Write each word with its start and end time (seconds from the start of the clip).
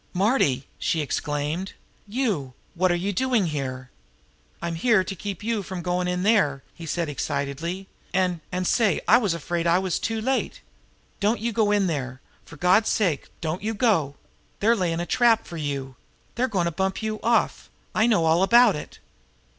"Marty!" 0.13 0.65
she 0.79 0.99
exclaimed. 0.99 1.73
"You! 2.07 2.55
What 2.73 2.91
are 2.91 2.95
you 2.95 3.13
doing 3.13 3.45
here?" 3.45 3.91
"I'm 4.59 4.73
here 4.73 5.03
to 5.03 5.15
keep 5.15 5.43
you 5.43 5.61
from 5.61 5.83
goin' 5.83 6.07
in 6.07 6.23
there!" 6.23 6.63
he 6.73 6.85
answered 6.85 7.07
excitedly. 7.07 7.87
"And 8.11 8.39
and, 8.51 8.65
say, 8.65 9.01
I 9.07 9.17
was 9.19 9.35
afraid 9.35 9.67
I 9.67 9.77
was 9.77 9.99
too 9.99 10.19
late. 10.19 10.59
Don't 11.19 11.39
you 11.39 11.51
go 11.53 11.69
in 11.69 11.85
there! 11.85 12.19
For 12.45 12.57
God's 12.57 12.89
sake, 12.89 13.29
don't 13.41 13.61
you 13.61 13.75
go! 13.75 14.15
They're 14.59 14.75
layin' 14.75 14.99
a 14.99 15.05
trap 15.05 15.45
for 15.45 15.57
you! 15.57 15.97
They're 16.33 16.47
goin' 16.47 16.65
to 16.65 16.71
bump 16.71 17.03
you 17.03 17.19
off! 17.21 17.69
I 17.93 18.07
know 18.07 18.25
all 18.25 18.41
about 18.41 18.75
it!" 18.75 18.97